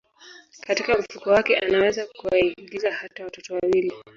[0.61, 3.93] Katika mfuko wake anaweza kuwaingiza hata watoto wawili